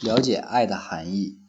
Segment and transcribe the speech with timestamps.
[0.00, 1.40] 了解爱的含义。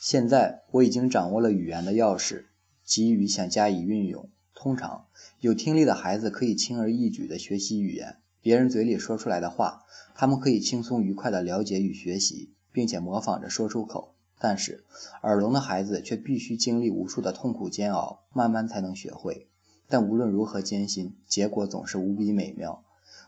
[0.00, 2.46] 现在我已经掌握了语言的钥匙，
[2.84, 4.28] 急于想加以运用。
[4.52, 5.06] 通常，
[5.38, 9.84] 有听力的孩子可以轻而易举地学习语言，别人嘴里说出来的话，
[10.16, 14.16] 他们可以轻松愉快地了解与学习，并且模仿着说出口。
[14.40, 14.84] 但是，
[15.22, 19.46] 耳聋的孩子却必须经历无数的痛苦煎熬，慢慢才能学会。
[19.86, 22.82] 但无论如何艰辛，结果总是无比美妙。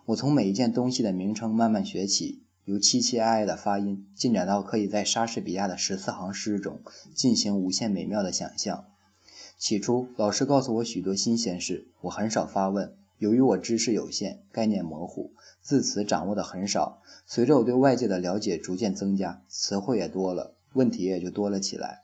[0.07, 2.43] 我从每一件东西的名称慢慢学起。
[2.65, 6.81] 由凄凄哀哀的发音进展到可以在莎士比亚的十四行诗中
[7.15, 8.85] 进行无限美妙的想象。
[9.59, 12.95] 起初，老师告诉我许多新鲜事，我很少发问。
[13.19, 17.01] 由于我知识有限，概念模糊，字词掌握的很少。
[17.27, 22.03] 随着我对外界的了解逐渐增加，词汇也多了，问题也就多了起来。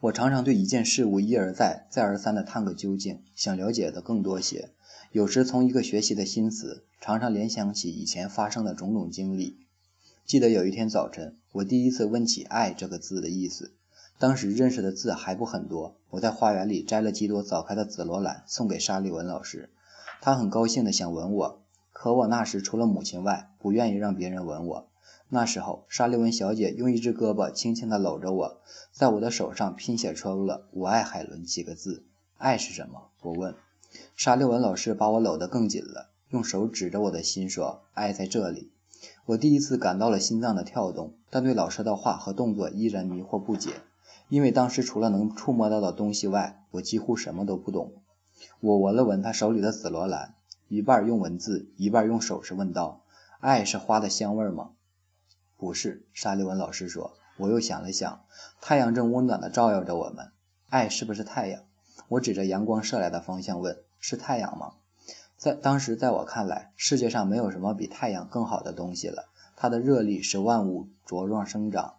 [0.00, 4.70] 我常常对一件事物一而再、再而三地探个究竟，想了解的更多些。
[5.10, 9.56] 有时从一个学习的新词，常常联想起以前发生的种种经历。
[10.26, 13.72] 记得有一天早晨，我第一次问起“爱”这个字的意思。
[14.18, 19.70] 当时认识的字还不很多，我在花园里摘了几朵早开的紫罗兰送给沙利文老师，
[20.20, 21.62] 他很高兴地想吻我，
[21.94, 24.88] 可我那时除了母亲外，不愿意让别人吻我。
[25.30, 28.60] 那时候，沙利文小姐用一只胳膊轻轻地搂着我，
[28.92, 32.04] 在我的手上拼写出了“我爱海伦”几个字。
[32.36, 33.08] 爱是什么？
[33.22, 33.54] 我问。
[34.18, 38.72] 沙利文老师把我搂得更紧了，用手指着我的心说：“爱在这里。”
[39.26, 43.74] 我第一次感到了心脏的跳动，但对老师的话和动作依然迷惑不解，
[44.28, 47.92] 因为当时除了能触摸到的东西外，我几乎什么都不懂。
[48.58, 50.34] 我闻了闻他手里的紫罗兰，
[50.66, 53.04] 一半用文字，一半用手势问道
[53.38, 54.70] ：“爱是花的香味吗
[55.56, 57.14] ？”“不是。”沙利文老师说。
[57.36, 58.22] 我又想了想，
[58.60, 60.32] 太阳正温暖地照耀着我们，
[60.70, 61.62] 爱是不是太阳？
[62.08, 64.74] 我指着阳光射来的方向问：“是太阳吗？”
[65.36, 69.28] 在当时，在我看来，世界上没有什么比太阳更好的东西了。
[69.56, 71.94] 它的热力使万物茁壮生长。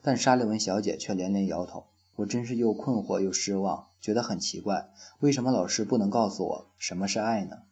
[0.00, 1.86] 但沙利文小姐却连连摇头。
[2.16, 7.62] 我真是又困惑又失望，觉得很奇怪，为什么老师不能告诉我什么是爱呢？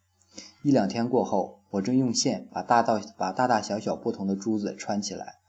[0.62, 5.40] 一两天过后，我正用线把大到把大大小小不同的珠子穿起来，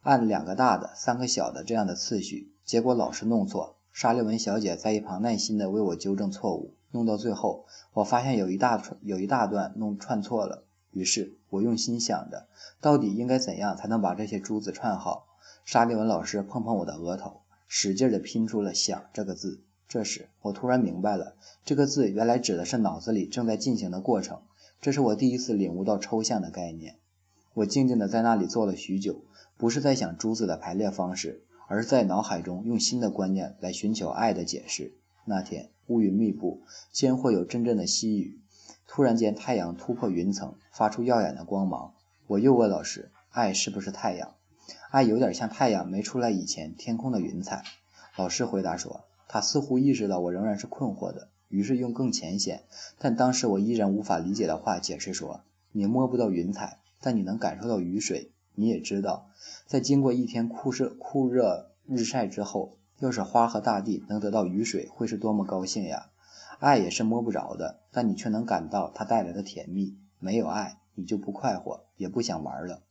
[0.00, 3.76] 按两个大的、三个小的这样的次序，结果老是弄错。
[3.92, 10.64] 沙利文小姐在一旁耐心地为我纠正错误，弄到最后，我发现有一大串有一大段弄串错了。
[10.92, 12.48] 于是我用心想着，
[12.80, 15.26] 到底应该怎样才能把这些珠子串好。
[15.64, 19.60] 沙利文老师碰碰我的额头，使劲地拼出了“想”这个字。
[19.86, 21.34] 这时我突然明白了，
[21.64, 24.40] 这个字原来指的是脑子里正在进行的过程。
[24.80, 26.96] 这是我第一次领悟到抽象的概念。
[27.54, 29.24] 我静静地在那里坐了许久，
[29.56, 31.42] 不是在想珠子的排列方式。
[31.70, 34.92] 而在脑海中用新的观念来寻求爱的解释。
[35.24, 38.40] 那天乌云密布，间或有阵阵的细雨。
[38.88, 41.94] 突然间，太阳突破云层，发出耀眼的光芒。
[42.26, 44.34] 我又问老师：“爱是不是太阳？”
[44.90, 47.62] 爱有点像太阳没出来以前天空的云彩。
[48.16, 52.64] 老师回答说：“他似乎意识到我仍然是困惑的，于是用更浅显，
[52.98, 59.30] 但当时我依然无法理解的话解释说：你摸不到云彩，但你能感受到雨水。”你也知道，
[59.66, 66.10] 在经过一天酷热酷热日晒之后，要是花和大地能得到雨水，会是多么高兴呀！
[66.58, 69.96] 爱也是摸不着的，但你却能感到它带来的甜蜜。
[70.18, 72.82] 没有爱，你就不快活，也不想玩了。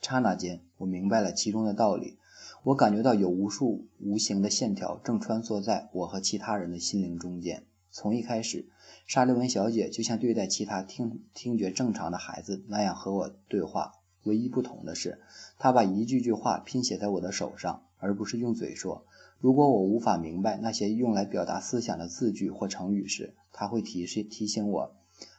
[0.00, 2.18] 刹那间，我明白了其中的道理。
[2.62, 7.64] 我感觉到有无数无形的线条正穿梭在我和其他人的心灵中间。
[7.90, 8.68] 从一开始，
[9.06, 13.92] 沙利文小姐就像对待其他听听觉正常的孩子那样和我对话。
[14.26, 15.18] 唯一不同的是，
[15.58, 19.04] 他把一句句话拼写在我的手上，而不是用嘴说。
[19.40, 24.90] 如果我无法明白那些用来表达思想的字句或成语时，他会提示提醒我；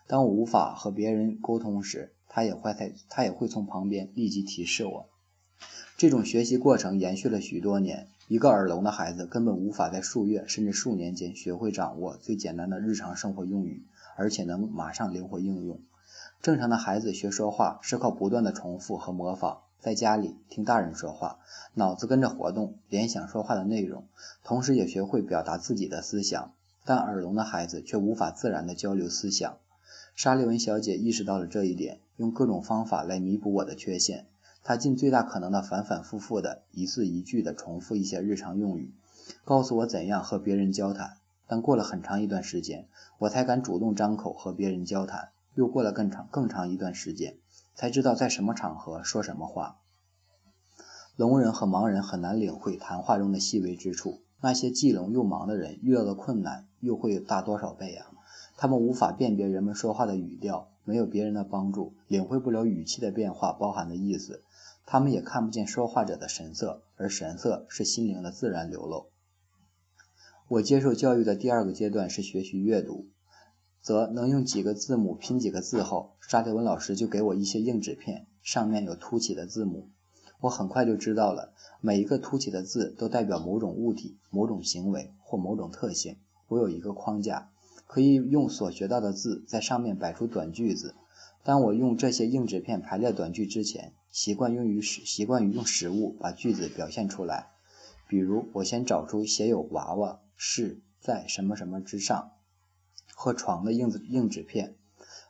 [0.08, 5.10] 当我无法和别人沟通时，他也会在他也会从旁边立即提示我。
[5.98, 8.08] 这种学习过程延续了许多年。
[8.30, 13.86] 一个耳聋的孩子根本无法在数月甚至数年间学会掌握最简单的日常生活用语，
[14.18, 15.80] 而且能马上灵活应用。
[16.42, 21.40] 正常的孩子学说话是靠不断的重复和模仿，在家里听大人说话，
[21.74, 24.06] 脑子跟着活动，联想说话的内容，
[24.44, 26.54] 同时也学会表达自己的思想。
[26.86, 29.58] 但耳聋的孩子却无法自然的交流思想。
[30.16, 34.28] 沙利文小姐意识到了这一点，用各种方法来弥补我的缺陷。
[34.64, 38.94] 她尽最大可能的反反复复的一字一句的重复一些日常用语，
[39.44, 41.18] 告诉我怎样和别人交谈。
[41.46, 42.88] 但过了很长一段时间，
[43.20, 45.30] 我才敢主动张口和别人交谈。
[45.58, 47.36] 又过了更长更长一段时间，
[47.74, 49.80] 才知道在什么场合说什么话。
[51.16, 54.22] 聋人和盲人很难领会谈话中的细微之处。
[54.40, 58.06] 那些既聋又盲的人遇到的困难又会大多少倍啊？
[58.56, 64.44] 他们无法辨别人们说话的语调，没有别人的帮助，领会不了语气的变化包含的意思。
[64.86, 69.08] 他们也看不见说话者的神色，而神色是心灵的自然流露。
[70.50, 73.08] 我接受教育的第二个阶段是学习阅读，
[73.82, 79.90] 则能用几个字母拼几个字后，沙利文老师就给我一些硬纸片，上面有凸起的字母。
[80.42, 86.18] 我很快就知道了，每一个凸起的字都代表某种物体、某种行为或某种特性。
[86.48, 87.50] 我有一个框架，
[87.88, 90.96] 可以用所学到的字在上面摆出短句子。
[91.44, 97.48] 当我用这些硬纸片排列短句之前，习惯用于使习惯于用实物把句子表现出来。
[98.08, 100.20] 比如，我先找出写有娃娃。
[100.40, 102.30] 是在什么什么之上
[103.20, 104.76] 和床的硬纸硬纸片，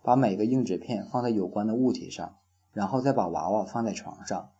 [0.04, 2.36] 把每个硬纸片放在有关的物体上，
[2.74, 4.52] 然后再把娃娃放在床上，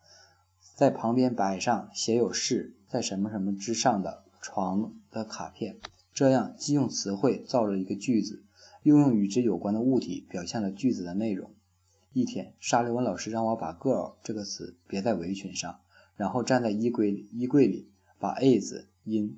[0.74, 5.78] 在旁边摆上写有是在什么什么之上的床的卡片，
[6.14, 8.44] 这样既用词汇造了一个句子，
[8.82, 11.50] 又用与之有关的物体表现了句子的内容。
[12.14, 15.80] 一天，沙利文老师让我把 girl 这个词别在围裙上，
[16.16, 18.72] 然后站在衣柜，衣柜里把 is
[19.04, 19.36] in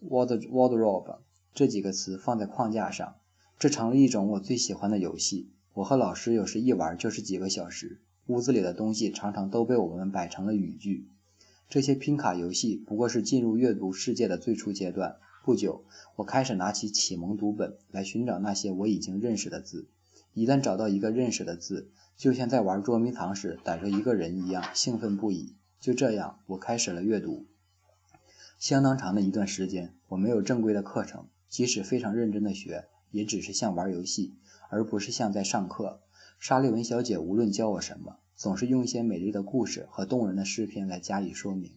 [0.00, 1.18] wardrobe
[1.54, 3.16] 这几个词放在框架上，
[3.58, 5.50] 这成了一种我最喜欢的游戏。
[5.74, 11.08] 我和老师有时一玩就是几个小时，屋子里的东西常常都被我们摆成了语句。
[11.68, 15.16] 这些拼卡游戏不过是进入阅读世界的最初阶段。
[15.44, 15.84] 不久，
[16.16, 19.88] 我开始拿起启蒙读本来寻找那些我已经认识的字。
[20.34, 25.54] 一旦找到一个认识的字，就像在玩捉迷藏时逮着一个人一样兴奋不已。
[25.80, 27.46] 就这样，我开始了阅读。
[28.58, 34.36] 相当长的一段时间，我没有正规的课程，即使非常认真的学，也只是像玩游戏，
[34.70, 36.00] 而不是像在上课。
[36.38, 41.72] 沙利文小姐无论教我什么，总是用一些美丽的故事和动人的诗篇来加以说明。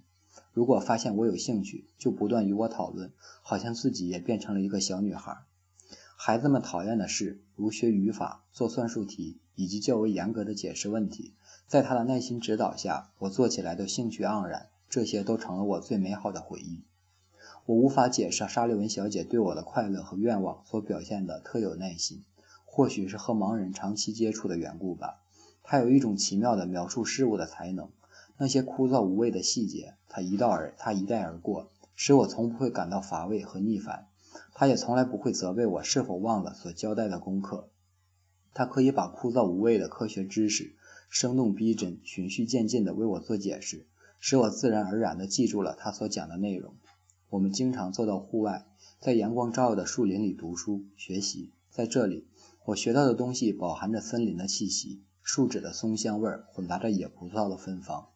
[0.53, 3.11] 如果发现我有兴趣，就不断与我讨论，
[3.41, 5.35] 好像自己也变成了一个小女孩。
[6.15, 11.33] 孩子们讨厌的事，如学语法、做算术题以及较为严格的解释问题，
[11.67, 14.69] 在她的耐心指导下，我做起来都兴趣盎然。
[14.87, 16.83] 这些都成了我最美好的回忆。
[17.65, 22.25] 我无法解释沙利文小姐对我的快乐和愿望所表现的特有耐心，
[22.65, 25.21] 或许是和盲人长期接触的缘故吧。
[25.63, 27.89] 她有一种奇妙的描述事物的才能，
[28.37, 34.07] 那些枯燥无味的细节，她一道而她一带而过，使我从不会感到乏味和逆反。
[34.53, 37.69] 她也从来不会责备我是否忘了所交代的功课。
[38.53, 40.75] 她可以把枯燥无味的科学知识
[41.09, 43.85] 生动逼真、循序渐进地为我做解释。
[44.19, 46.73] 使我自然而然地记住了他所讲的内容。
[47.33, 48.67] 我们经常坐到户外，
[48.99, 51.51] 在阳光照耀的树林里读书学习。
[51.71, 52.27] 在这里，
[52.63, 58.09] 我学到的东西饱含着森林的气息，树脂的松香味儿混杂着野葡萄的芬芳。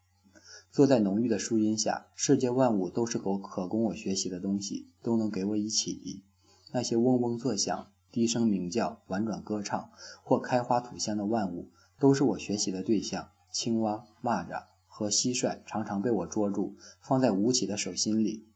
[0.70, 6.24] 坐在浓郁的树荫下，世界万物都是可可供我学习的东西，都能给我以启迪。
[6.72, 9.90] 那些嗡嗡作响、低声鸣叫、婉转歌唱
[10.22, 13.30] 或开花吐香的万物，都是我学习的对象。
[13.52, 14.66] 青蛙、蚂蚱。
[14.86, 18.47] 和蟋蟀常常被我捉住，放在吴起的手心里，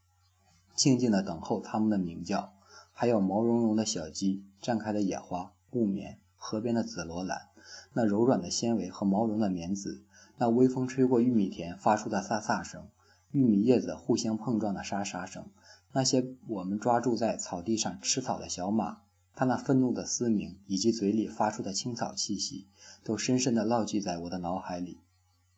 [0.81, 2.53] 静静地等候它们的鸣叫。
[2.91, 7.49] 还有毛茸茸的小鸡、绽开的野花、木棉、河边的紫罗兰，
[7.93, 10.03] 那柔软的纤维和毛绒的棉籽，
[10.37, 12.87] 那微风吹过玉米田发出的飒飒声，
[13.29, 15.45] 玉米叶子互相碰撞的沙沙声，
[15.91, 19.01] 那些我们抓住在草地上吃草的小马，
[19.35, 22.65] 它那愤怒的嘶鸣以及嘴里发出的青草气息，
[23.03, 24.97] 都深深地烙记在我的脑海里。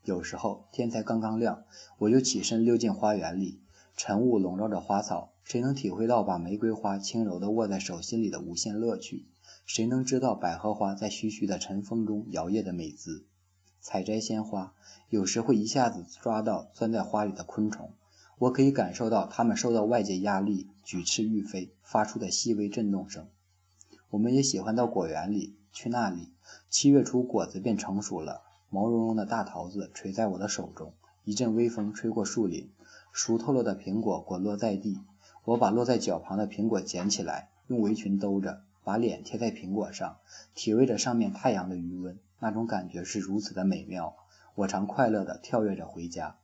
[0.03, 1.63] 有时候天才刚刚亮，
[1.99, 3.61] 我就起身溜进花园里。
[3.95, 9.25] 晨雾笼罩着花草，谁能体会到把玫瑰花轻柔地握在手心里的无限乐趣？
[9.65, 13.25] 谁能知道百合花在徐徐的晨风中摇曳的美姿？
[13.79, 14.73] 采摘鲜花，
[15.09, 17.91] 有时会一下子抓到钻在花里的昆虫，
[18.39, 23.27] 我可以感受到它们受到外界压力举翅欲飞发出的细微震动声。
[24.09, 26.31] 我们也喜欢到果园里去，那里
[26.69, 28.41] 七月初果子便成熟了。
[28.69, 32.71] 毛茸茸的大桃子垂在我的手中，一阵微风吹过树林，
[33.13, 34.99] 熟透了的苹果滚落在地。
[35.45, 40.17] 我把落在脚旁的苹果捡起来，用围裙兜着，把脸贴在苹果上，
[40.55, 42.17] 体味着上面太阳的余温。
[42.39, 44.15] 那种感觉是如此的美妙，
[44.55, 46.37] 我常快乐地跳跃着回家。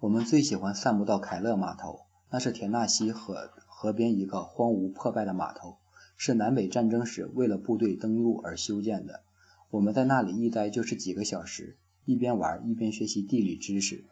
[0.00, 5.76] 我们最喜欢散步到凯勒码头，那是田纳西河河边一个荒芜破败的码头，
[6.16, 9.22] 是南北战争时为了部队登陆而修建的。
[9.70, 14.04] 我们在那里一待就是几个小时，一边玩一边学习地理知识。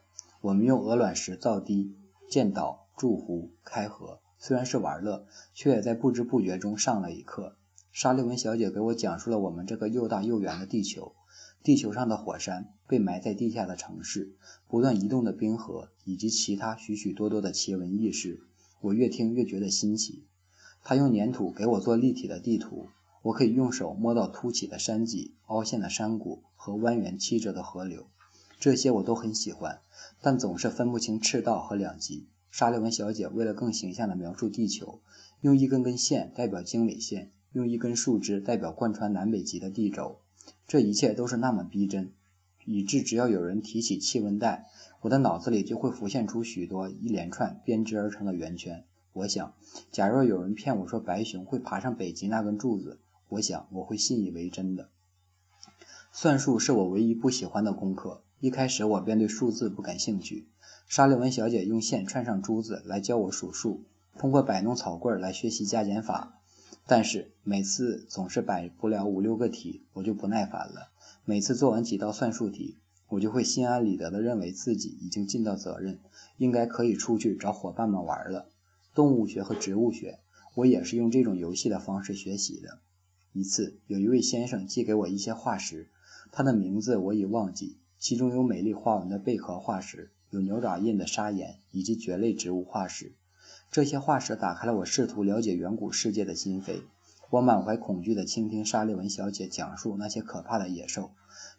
[0.43, 1.95] 我们用鹅卵石造堤、
[2.29, 7.57] 建岛、筑湖、开河，虽然是玩乐，却也在不知不觉中上了一课。
[7.93, 11.15] 沙利文小姐给我讲述了我们这个又大又圆的地球，
[11.63, 14.35] 地球上的火山、被埋在地下的城市、
[14.67, 18.41] 不断移动的冰河，以及其他许许多多的奇闻异事。
[18.81, 20.25] 我越听越觉得新奇。
[20.83, 22.89] 她用粘土给我做立体的地图。
[23.23, 28.09] 我可以用手摸到凸起的山脊、凹陷的山谷和蜿蜒曲折的河流，
[28.59, 29.81] 这些我都很喜欢，
[30.23, 32.29] 但总是分不清赤道和两极。
[32.51, 35.01] 沙利文小姐为了更形象地描述地球，
[35.41, 40.21] 用一根根线代表经纬线，用一根树枝代表贯穿南北极的地轴。
[40.69, 42.13] 这一切都是那么逼真，
[42.65, 44.67] 以致只要有人提起气温带，
[45.01, 48.85] 我的脑子里就会浮现出许多一连串编织而成的圆圈。
[49.15, 49.55] 我想，
[49.91, 54.91] 假若有人骗我说白熊会爬上北极那根柱子，我想我会信以为真的。
[56.13, 58.23] 算术是我唯一不喜欢的功课。
[58.43, 60.49] 一开始我便对数字不感兴趣。
[60.89, 63.85] 沙利文小姐用线串上珠子来教我数数，
[64.19, 66.41] 通过摆弄草棍来学习加减法。
[66.85, 70.91] 但是每次总是摆不了五六个题，我就不耐烦了。
[71.25, 72.79] 每次做完几道算术题，
[73.11, 76.01] 我就会心安理得地认为自己已经尽到责任，
[76.37, 78.49] 应该可以出去找伙伴们玩了。
[78.93, 80.19] 动物学和植物学，
[80.57, 82.81] 我也是用这种游戏的方式学习的。
[83.33, 85.87] 一次，有一位先生寄给我一些化石。
[86.33, 93.13] 他的名字我已忘记，其中有美丽花纹的贝壳化石，有牛爪印的砂岩，以及蕨类植物化石。
[93.71, 96.83] 这些化石打开了我试图了解远古世界的心扉。
[97.31, 101.13] 我满怀恐惧地倾听沙利文小姐讲述那些可怕的野兽，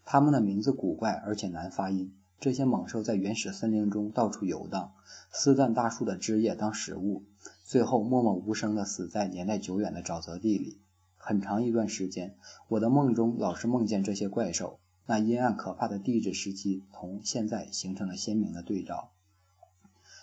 [0.03, 2.13] 它们的名字古怪而且难发音。
[2.41, 4.91] 这些猛兽在原始森林中到处游荡，
[5.31, 7.23] 撕断大树的枝叶当食物，
[7.63, 10.77] 最后默默无声地死在年代久远的沼泽地里。
[11.15, 12.35] 很长一段时间，
[12.67, 14.77] 我的梦中老是梦见这些怪兽。
[15.05, 19.10] 那阴暗可怕的地质时期同现在形成了鲜明的对照。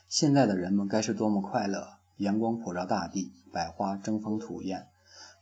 [0.08, 1.94] 现在的人们该是多么快乐！
[2.16, 4.88] 阳光普照大地，百花争风吐艳，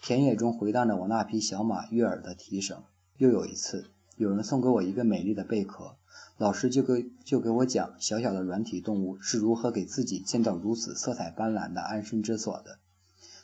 [0.01, 2.83] 田野中回荡着我那匹小马悦耳的蹄声。
[3.17, 5.97] 又有一次，有人送给我一个美丽的贝壳，
[6.37, 12.79] 老师就给就给我讲小小的软体动物是如何给自己建造如此色彩斑斓的安身之所的。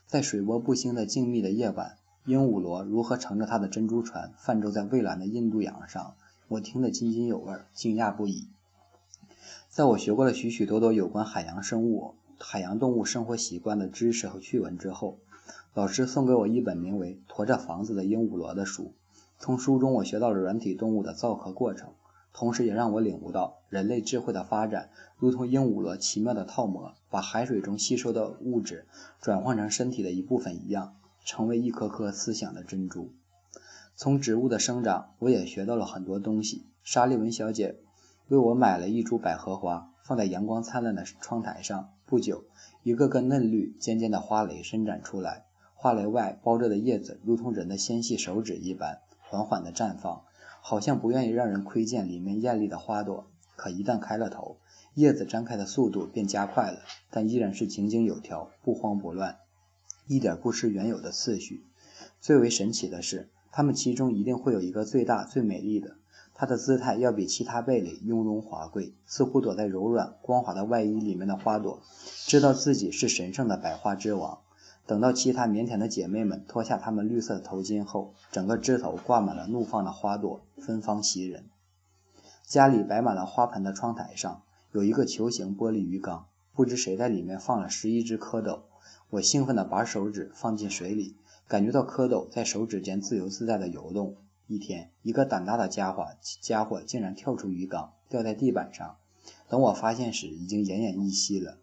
[0.06, 1.96] 在水波不兴的静谧的夜晚。
[2.26, 6.14] 鹦鹉螺如何乘着它的珍珠船泛舟在蔚蓝的印度洋上？
[6.48, 8.48] 我听得津津有味，惊讶不已。
[9.68, 15.18] 在我学过了许许多多有关海洋生物、海洋动物生活习惯的知识和趣闻之后，
[15.74, 18.94] 老师送给我一本名为《驮着房子的鹦鹉螺》的书。
[19.38, 21.92] 从书中我学到了软体动物的造壳过程，
[22.32, 24.88] 同时也让我领悟到人类智慧的发展
[25.18, 28.86] 如同鹦鹉螺奇妙的套膜，把海水中吸收的物质
[29.20, 30.96] 转换成身体的一部分一样。
[31.24, 33.12] 成为一颗颗思想的珍珠。
[33.96, 36.66] 从植物的生长，我也学到了很多东西。
[36.82, 37.76] 沙利文小姐
[38.28, 41.90] 为我买了一株百合花，放在阳光灿烂的窗台上。
[42.06, 42.44] 不久，
[42.82, 50.24] 一个个嫩绿尖尖的花蕾伸展出来，花蕾外包着的叶子如同人的纤细手指一般，缓缓地绽放，
[50.60, 53.30] 好像不愿意让人窥见里面艳丽的花朵。
[53.56, 54.58] 可一旦开了头，
[54.94, 59.38] 叶子张开的速度便加快了，但依然是井井有条，不慌不乱。
[60.06, 61.64] 一点不失原有的次序。
[62.20, 65.96] 最为神奇的是，它们其中一定会有一个最大、最美丽的。
[66.36, 71.80] 它的姿态要比其他贝类雍容华贵，似乎躲在柔软光滑的外衣里面的花朵，
[72.26, 74.40] 知道自己是神圣的百花之王。
[74.84, 81.44] 等到其他腼腆的姐妹们脱下她们绿色的头巾后，整个枝头挂满了怒放的花朵，芬芳袭人。
[82.44, 84.42] 家里摆满了花盆的窗台上，
[84.72, 88.60] 有一个球形玻璃鱼缸，不知谁在里面放了十一只蝌蚪。
[89.14, 91.14] 我兴奋地把手指放进水里，
[91.46, 94.16] 感觉到蝌蚪在手指间自由自在地游动。
[94.48, 96.08] 一天，一个胆大的家伙
[96.40, 98.96] 家伙竟然跳出鱼缸，掉在地板上。
[99.48, 101.58] 等我发现时，已经奄奄一息了。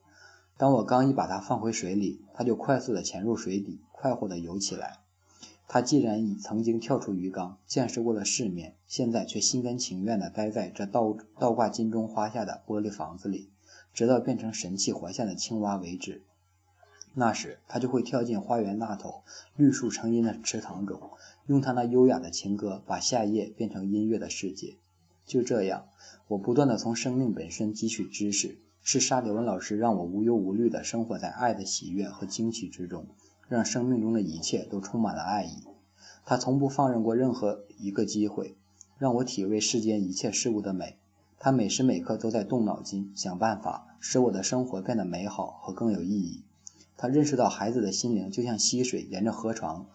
[0.56, 5.00] 当我刚一把它放回水里，它就快速地潜入水底，快活地游起来。
[5.68, 13.50] 它既然已曾经跳出鱼缸，见识过了世面，现在却心甘情愿地待在这倒倒挂金钟花下的玻璃房子里，
[13.94, 16.22] 直到变成神气活现的青蛙为止。
[17.14, 19.24] 那时，他就会跳进花园那头
[19.56, 21.12] 绿树成荫的池塘中，
[21.48, 24.78] 用他那优雅的情歌把夏夜变成音乐的世界。
[25.26, 25.88] 就这样，
[26.28, 28.58] 我不断地从生命本身汲取知识。
[28.84, 33.06] 是沙迪文老师让我无忧无虑地生活在爱的喜悦和惊奇之中，
[33.48, 35.58] 让生命中的一切都充满了爱意。
[36.26, 38.56] 他从不放任过任何一个机会，
[38.98, 40.98] 让我体味世间一切事物的美。
[41.38, 46.44] 他每时每刻都在动脑筋，想办法使我的生活变得美好和更有意义。
[47.02, 49.88] 他认识到孩子的心灵就像溪水沿着河床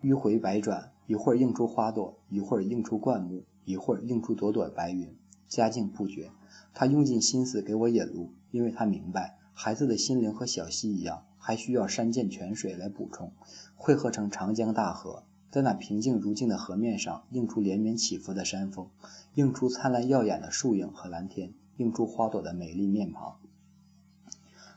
[0.00, 5.14] 迂回百转，一会儿映出花朵，一会儿映出灌木，一会儿映出朵朵白云，
[5.46, 6.30] 佳境不绝。
[6.72, 13.30] 他用尽心思给我引路，因为他明白孩子的心灵和小溪一样，还需要山涧泉水来补充，
[13.76, 18.88] 汇合成长江大河，在那平静如镜的河面上映出连绵起伏的山峰，
[19.34, 23.36] 映出灿烂耀眼的树影和蓝天，映出花朵的美丽面庞。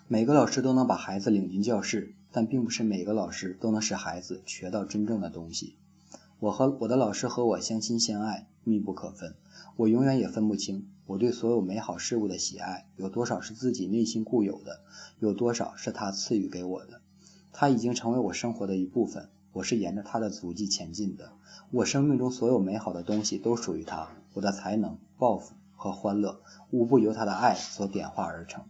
[0.07, 5.77] 每个老师都能把孩子领进教室，但并不是每个老师都能使孩子学到真正的东西。
[6.39, 9.33] 我和我的老师和我相亲相爱，密不可分。
[9.77, 14.81] 我永远也分不清，我对所有美好事物的喜爱有多少是自己内心固有的，
[15.17, 17.01] 有多少是他赐予给我的。
[17.51, 21.31] 他已经成为我生活的一部分，我是沿着他的足迹前进的。
[21.71, 28.65] 我生命中所有美好的东西都属于他，我的才能、抱负和欢乐，无不由他的爱所点化而成。